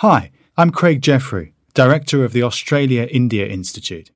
Hi, 0.00 0.30
I'm 0.58 0.72
Craig 0.72 1.00
Jeffrey, 1.00 1.54
Director 1.72 2.22
of 2.22 2.34
the 2.34 2.42
Australia 2.42 3.08
India 3.10 3.46
Institute. 3.46 4.10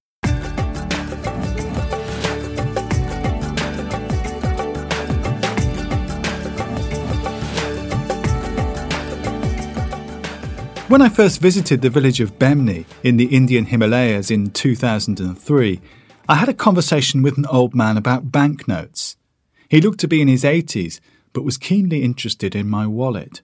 When 10.88 11.00
I 11.00 11.08
first 11.08 11.40
visited 11.40 11.80
the 11.80 11.88
village 11.88 12.20
of 12.20 12.38
Bemni 12.38 12.84
in 13.02 13.16
the 13.16 13.34
Indian 13.34 13.64
Himalayas 13.64 14.30
in 14.30 14.50
2003, 14.50 15.80
I 16.28 16.34
had 16.34 16.50
a 16.50 16.52
conversation 16.52 17.22
with 17.22 17.38
an 17.38 17.46
old 17.46 17.74
man 17.74 17.96
about 17.96 18.30
banknotes. 18.30 19.16
He 19.70 19.80
looked 19.80 20.00
to 20.00 20.08
be 20.08 20.20
in 20.20 20.28
his 20.28 20.44
80s, 20.44 21.00
but 21.32 21.42
was 21.42 21.56
keenly 21.56 22.02
interested 22.02 22.54
in 22.54 22.68
my 22.68 22.86
wallet. 22.86 23.40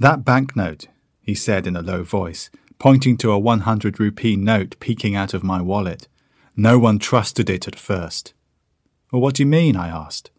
That 0.00 0.24
banknote, 0.24 0.88
he 1.22 1.34
said 1.34 1.66
in 1.66 1.76
a 1.76 1.82
low 1.82 2.02
voice, 2.02 2.50
pointing 2.78 3.16
to 3.18 3.30
a 3.30 3.38
100 3.38 4.00
rupee 4.00 4.36
note 4.36 4.76
peeking 4.80 5.14
out 5.14 5.34
of 5.34 5.44
my 5.44 5.60
wallet. 5.60 6.08
No 6.56 6.78
one 6.78 6.98
trusted 6.98 7.48
it 7.48 7.66
at 7.66 7.78
first. 7.78 8.34
Well, 9.10 9.22
what 9.22 9.36
do 9.36 9.42
you 9.42 9.46
mean? 9.46 9.76
I 9.76 9.88
asked. 9.88 10.30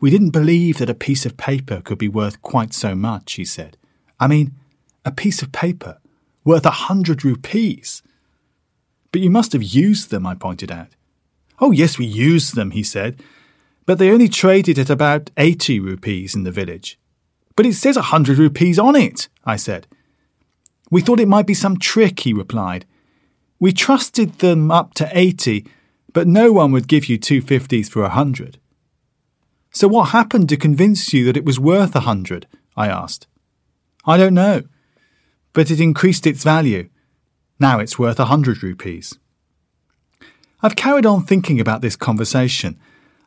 We 0.00 0.10
didn't 0.10 0.30
believe 0.30 0.78
that 0.78 0.90
a 0.90 0.94
piece 0.94 1.26
of 1.26 1.36
paper 1.36 1.80
could 1.82 1.98
be 1.98 2.08
worth 2.08 2.40
quite 2.42 2.72
so 2.72 2.94
much, 2.94 3.34
he 3.34 3.44
said. 3.44 3.76
I 4.18 4.26
mean, 4.26 4.54
a 5.04 5.12
piece 5.12 5.42
of 5.42 5.52
paper 5.52 5.98
worth 6.44 6.66
a 6.66 6.70
hundred 6.70 7.24
rupees. 7.24 8.02
But 9.12 9.20
you 9.20 9.30
must 9.30 9.52
have 9.52 9.62
used 9.62 10.10
them, 10.10 10.26
I 10.26 10.34
pointed 10.34 10.72
out. 10.72 10.88
Oh, 11.60 11.70
yes, 11.70 11.98
we 11.98 12.06
used 12.06 12.54
them, 12.54 12.70
he 12.70 12.82
said, 12.82 13.22
but 13.84 13.98
they 13.98 14.10
only 14.10 14.28
traded 14.28 14.78
at 14.78 14.88
about 14.88 15.30
80 15.36 15.80
rupees 15.80 16.34
in 16.34 16.44
the 16.44 16.50
village. 16.50 16.98
But 17.56 17.66
it 17.66 17.74
says 17.74 17.96
a 17.96 18.02
hundred 18.02 18.38
rupees 18.38 18.78
on 18.78 18.96
it, 18.96 19.28
I 19.44 19.56
said. 19.56 19.86
We 20.90 21.00
thought 21.00 21.20
it 21.20 21.28
might 21.28 21.46
be 21.46 21.54
some 21.54 21.78
trick, 21.78 22.20
he 22.20 22.32
replied. 22.32 22.84
We 23.58 23.72
trusted 23.72 24.40
them 24.40 24.70
up 24.70 24.94
to 24.94 25.08
80, 25.12 25.66
but 26.12 26.26
no 26.26 26.52
one 26.52 26.72
would 26.72 26.88
give 26.88 27.08
you 27.08 27.18
two 27.18 27.40
fifties 27.40 27.88
for 27.88 28.02
a 28.02 28.08
hundred. 28.08 28.58
So 29.70 29.86
what 29.86 30.10
happened 30.10 30.48
to 30.48 30.56
convince 30.56 31.12
you 31.12 31.24
that 31.26 31.36
it 31.36 31.44
was 31.44 31.60
worth 31.60 31.94
a 31.94 32.00
hundred? 32.00 32.46
I 32.76 32.88
asked. 32.88 33.26
I 34.04 34.16
don't 34.16 34.34
know 34.34 34.62
but 35.52 35.70
it 35.70 35.80
increased 35.80 36.26
its 36.26 36.44
value. 36.44 36.88
Now 37.58 37.78
it's 37.78 37.98
worth 37.98 38.20
a 38.20 38.26
hundred 38.26 38.62
rupees. 38.62 39.18
I've 40.62 40.76
carried 40.76 41.06
on 41.06 41.24
thinking 41.24 41.60
about 41.60 41.82
this 41.82 41.96
conversation. 41.96 42.78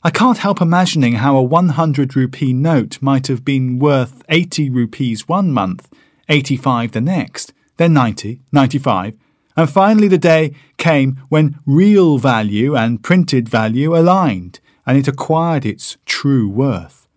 I 0.03 0.09
can't 0.09 0.38
help 0.38 0.61
imagining 0.61 1.14
how 1.14 1.38
a 1.38 1.44
100 1.44 2.16
rupee 2.16 2.53
note 2.53 3.02
might 3.02 3.28
have 3.28 3.45
been 3.45 3.80
worth 3.80 4.23
80 4.30 4.69
rupees 4.69 5.28
one 5.28 5.52
month, 5.52 5.89
85 6.29 6.91
the 6.91 7.02
next, 7.02 7.53
then 7.77 7.93
90, 7.93 8.41
95, 8.52 9.13
and 9.55 9.69
finally 9.69 10.07
the 10.07 10.17
day 10.17 10.53
came 10.77 11.21
when 11.29 11.59
real 11.66 12.17
value 12.17 12.75
and 12.75 13.03
printed 13.03 13.47
value 13.47 13.95
aligned 13.95 14.59
and 14.85 14.97
it 14.97 15.07
acquired 15.07 15.66
its 15.66 15.97
true 16.05 16.49
worth. 16.49 17.07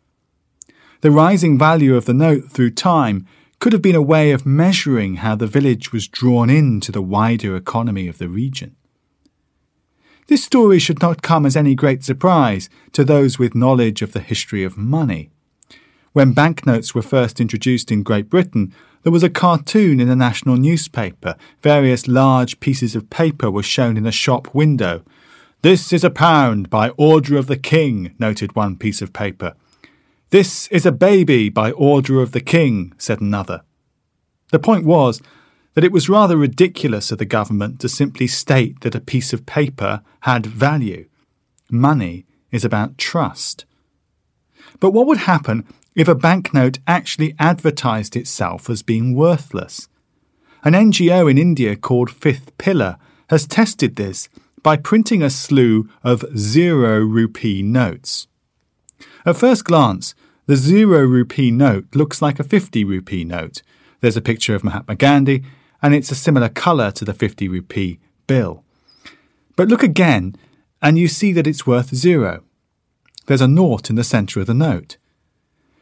The 1.00 1.10
rising 1.10 1.58
value 1.58 1.96
of 1.96 2.04
the 2.04 2.14
note 2.14 2.50
through 2.50 2.70
time 2.72 3.26
could 3.58 3.72
have 3.72 3.82
been 3.82 3.94
a 3.94 4.02
way 4.02 4.32
of 4.32 4.46
measuring 4.46 5.16
how 5.16 5.34
the 5.34 5.46
village 5.46 5.92
was 5.92 6.08
drawn 6.08 6.50
into 6.50 6.92
the 6.92 7.02
wider 7.02 7.56
economy 7.56 8.06
of 8.08 8.18
the 8.18 8.28
region. 8.28 8.76
This 10.28 10.44
story 10.44 10.78
should 10.78 11.00
not 11.00 11.22
come 11.22 11.46
as 11.46 11.56
any 11.56 11.74
great 11.74 12.02
surprise 12.02 12.68
to 12.92 13.04
those 13.04 13.38
with 13.38 13.54
knowledge 13.54 14.02
of 14.02 14.12
the 14.12 14.20
history 14.20 14.64
of 14.64 14.76
money. 14.76 15.30
When 16.16 16.32
banknotes 16.32 16.94
were 16.94 17.02
first 17.02 17.42
introduced 17.42 17.92
in 17.92 18.02
Great 18.02 18.30
Britain, 18.30 18.72
there 19.02 19.12
was 19.12 19.22
a 19.22 19.28
cartoon 19.28 20.00
in 20.00 20.08
a 20.08 20.16
national 20.16 20.56
newspaper. 20.56 21.36
Various 21.60 22.08
large 22.08 22.58
pieces 22.58 22.96
of 22.96 23.10
paper 23.10 23.50
were 23.50 23.62
shown 23.62 23.98
in 23.98 24.06
a 24.06 24.10
shop 24.10 24.54
window. 24.54 25.02
This 25.60 25.92
is 25.92 26.04
a 26.04 26.08
pound 26.08 26.70
by 26.70 26.88
order 26.96 27.36
of 27.36 27.48
the 27.48 27.58
king, 27.58 28.14
noted 28.18 28.56
one 28.56 28.78
piece 28.78 29.02
of 29.02 29.12
paper. 29.12 29.52
This 30.30 30.68
is 30.68 30.86
a 30.86 30.90
baby 30.90 31.50
by 31.50 31.70
order 31.72 32.22
of 32.22 32.32
the 32.32 32.40
king, 32.40 32.94
said 32.96 33.20
another. 33.20 33.60
The 34.52 34.58
point 34.58 34.86
was 34.86 35.20
that 35.74 35.84
it 35.84 35.92
was 35.92 36.08
rather 36.08 36.38
ridiculous 36.38 37.12
of 37.12 37.18
the 37.18 37.26
government 37.26 37.78
to 37.80 37.90
simply 37.90 38.26
state 38.26 38.80
that 38.80 38.94
a 38.94 39.00
piece 39.00 39.34
of 39.34 39.44
paper 39.44 40.00
had 40.20 40.46
value. 40.46 41.10
Money 41.70 42.24
is 42.50 42.64
about 42.64 42.96
trust. 42.96 43.66
But 44.80 44.92
what 44.92 45.06
would 45.06 45.18
happen 45.18 45.66
if 45.96 46.06
a 46.06 46.14
banknote 46.14 46.78
actually 46.86 47.34
advertised 47.38 48.14
itself 48.14 48.70
as 48.70 48.82
being 48.82 49.14
worthless? 49.14 49.88
An 50.62 50.74
NGO 50.74 51.28
in 51.28 51.38
India 51.38 51.74
called 51.74 52.10
Fifth 52.10 52.56
Pillar 52.58 52.98
has 53.30 53.46
tested 53.46 53.96
this 53.96 54.28
by 54.62 54.76
printing 54.76 55.22
a 55.22 55.30
slew 55.30 55.88
of 56.04 56.24
zero 56.36 57.00
rupee 57.00 57.62
notes. 57.62 58.26
At 59.24 59.36
first 59.36 59.64
glance, 59.64 60.14
the 60.46 60.56
zero 60.56 61.00
rupee 61.00 61.50
note 61.50 61.86
looks 61.94 62.20
like 62.20 62.38
a 62.38 62.44
50 62.44 62.84
rupee 62.84 63.24
note. 63.24 63.62
There's 64.00 64.16
a 64.16 64.20
picture 64.20 64.54
of 64.54 64.62
Mahatma 64.62 64.96
Gandhi, 64.96 65.44
and 65.82 65.94
it's 65.94 66.10
a 66.10 66.14
similar 66.14 66.48
colour 66.48 66.90
to 66.92 67.04
the 67.04 67.14
50 67.14 67.48
rupee 67.48 67.98
bill. 68.26 68.64
But 69.56 69.68
look 69.68 69.82
again, 69.82 70.36
and 70.82 70.98
you 70.98 71.08
see 71.08 71.32
that 71.32 71.46
it's 71.46 71.66
worth 71.66 71.94
zero. 71.94 72.42
There's 73.26 73.40
a 73.40 73.48
naught 73.48 73.88
in 73.88 73.96
the 73.96 74.04
centre 74.04 74.40
of 74.40 74.46
the 74.46 74.54
note. 74.54 74.98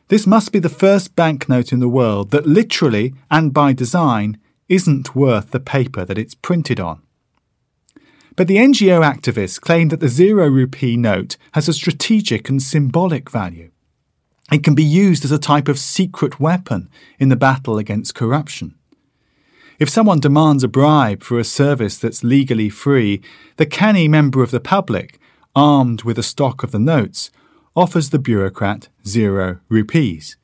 This 0.09 0.27
must 0.27 0.53
be 0.53 0.59
the 0.59 0.69
first 0.69 1.17
banknote 1.17 1.73
in 1.73 1.81
the 1.81 1.89
world 1.89 2.31
that 2.31 2.47
literally 2.47 3.15
and 3.31 3.53
by 3.55 3.73
design 3.73 4.39
isn't 4.69 5.15
worth 5.15 5.51
the 5.51 5.61
paper 5.61 6.05
that 6.05 6.19
it's 6.19 6.35
printed 6.35 6.79
on. 6.79 7.01
But 8.37 8.49
the 8.49 8.57
NGO 8.57 9.01
activists 9.03 9.61
claim 9.61 9.89
that 9.89 10.01
the 10.01 10.09
zero 10.09 10.49
rupee 10.49 10.97
note 10.97 11.37
has 11.53 11.69
a 11.69 11.73
strategic 11.73 12.49
and 12.49 12.63
symbolic 12.63 13.31
value. 13.31 13.71
It 14.53 14.63
can 14.63 14.75
be 14.75 14.85
used 14.85 15.25
as 15.25 15.33
a 15.33 15.39
type 15.39 15.69
of 15.69 15.79
secret 15.79 16.39
weapon 16.39 16.91
in 17.19 17.29
the 17.29 17.37
battle 17.37 17.79
against 17.79 18.15
corruption. 18.15 18.75
If 19.79 19.89
someone 19.89 20.21
demands 20.21 20.63
a 20.63 20.69
bribe 20.69 21.23
for 21.23 21.39
a 21.39 21.45
service 21.45 21.97
that's 21.97 22.23
legally 22.23 22.69
free, 22.69 23.23
the 23.57 23.67
canny 23.67 24.07
member 24.07 24.43
of 24.43 24.51
the 24.51 24.61
public, 24.61 25.19
armed 25.57 26.03
with 26.03 26.19
a 26.19 26.23
stock 26.23 26.63
of 26.63 26.73
the 26.73 26.79
notes, 26.79 27.31
offers 27.77 28.11
the 28.11 28.19
bureaucrat 28.19 28.89
zero 29.07 29.61
rupees. 29.69 30.37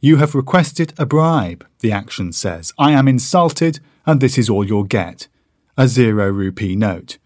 You 0.00 0.16
have 0.16 0.34
requested 0.34 0.94
a 0.98 1.06
bribe, 1.06 1.66
the 1.80 1.92
action 1.92 2.32
says. 2.32 2.72
I 2.78 2.92
am 2.92 3.08
insulted, 3.08 3.80
and 4.06 4.20
this 4.20 4.38
is 4.38 4.48
all 4.48 4.66
you'll 4.66 4.84
get 4.84 5.28
a 5.76 5.88
zero 5.88 6.30
rupee 6.30 6.76
note, 6.76 7.18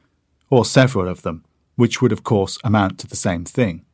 or 0.51 0.65
several 0.65 1.09
of 1.09 1.23
them, 1.23 1.45
which 1.77 2.01
would 2.01 2.13
of 2.13 2.23
course 2.23 2.59
amount 2.63 2.99
to 3.01 3.07
the 3.07 3.17
same 3.17 3.45
thing. 3.45 3.85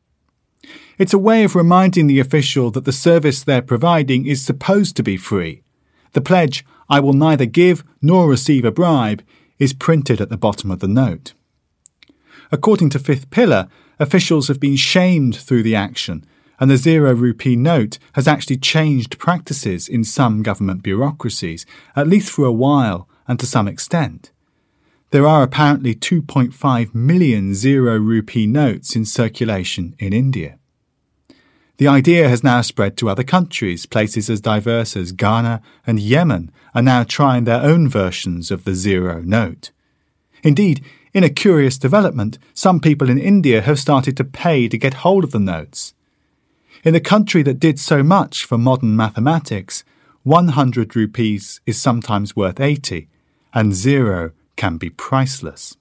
It's 0.97 1.13
a 1.13 1.17
way 1.19 1.43
of 1.43 1.55
reminding 1.55 2.05
the 2.05 2.19
official 2.19 2.69
that 2.71 2.85
the 2.85 2.91
service 2.91 3.43
they're 3.43 3.63
providing 3.63 4.27
is 4.27 4.43
supposed 4.43 4.95
to 4.97 5.03
be 5.03 5.17
free. 5.17 5.63
The 6.13 6.21
pledge, 6.21 6.63
I 6.89 6.99
will 6.99 7.13
neither 7.13 7.45
give 7.45 7.83
nor 8.01 8.27
receive 8.29 8.65
a 8.65 8.71
bribe, 8.71 9.23
is 9.57 9.73
printed 9.73 10.21
at 10.21 10.29
the 10.29 10.37
bottom 10.37 10.69
of 10.69 10.79
the 10.79 10.87
note. 10.87 11.33
According 12.51 12.89
to 12.91 12.99
Fifth 12.99 13.29
Pillar, 13.29 13.69
officials 13.99 14.47
have 14.47 14.59
been 14.59 14.75
shamed 14.75 15.35
through 15.35 15.63
the 15.63 15.75
action, 15.75 16.25
and 16.59 16.69
the 16.69 16.77
zero 16.77 17.13
rupee 17.13 17.55
note 17.55 17.97
has 18.13 18.27
actually 18.27 18.57
changed 18.57 19.17
practices 19.17 19.87
in 19.87 20.03
some 20.03 20.43
government 20.43 20.83
bureaucracies, 20.83 21.65
at 21.95 22.07
least 22.07 22.29
for 22.29 22.45
a 22.45 22.51
while 22.51 23.07
and 23.27 23.39
to 23.39 23.45
some 23.45 23.67
extent. 23.67 24.31
There 25.11 25.25
are 25.25 25.43
apparently 25.43 25.95
2.5 25.95 26.93
million 26.93 27.55
zero 27.55 27.97
rupee 27.97 28.47
notes 28.47 28.95
in 28.95 29.05
circulation 29.05 29.95
in 29.99 30.13
India. 30.13 30.57
The 31.77 31.87
idea 31.87 32.29
has 32.29 32.43
now 32.43 32.61
spread 32.61 32.95
to 32.97 33.09
other 33.09 33.23
countries. 33.23 33.87
Places 33.87 34.29
as 34.29 34.39
diverse 34.39 34.95
as 34.95 35.11
Ghana 35.11 35.61
and 35.87 35.99
Yemen 35.99 36.51
are 36.75 36.81
now 36.81 37.03
trying 37.03 37.45
their 37.45 37.61
own 37.61 37.89
versions 37.89 38.51
of 38.51 38.65
the 38.65 38.75
zero 38.75 39.21
note. 39.21 39.71
Indeed, 40.43 40.85
in 41.13 41.23
a 41.23 41.29
curious 41.29 41.77
development, 41.77 42.37
some 42.53 42.79
people 42.79 43.09
in 43.09 43.17
India 43.17 43.61
have 43.61 43.79
started 43.79 44.15
to 44.17 44.23
pay 44.23 44.67
to 44.67 44.77
get 44.77 44.95
hold 45.05 45.23
of 45.23 45.31
the 45.31 45.39
notes. 45.39 45.93
In 46.83 46.93
the 46.93 47.01
country 47.01 47.43
that 47.43 47.59
did 47.59 47.79
so 47.79 48.01
much 48.01 48.45
for 48.45 48.57
modern 48.57 48.95
mathematics, 48.95 49.83
100 50.23 50.95
rupees 50.95 51.59
is 51.65 51.81
sometimes 51.81 52.35
worth 52.35 52.59
80, 52.59 53.07
and 53.53 53.73
zero 53.73 54.31
can 54.55 54.77
be 54.77 54.89
priceless. 54.89 55.77